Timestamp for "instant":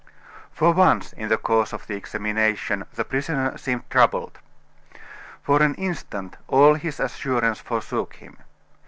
5.75-6.37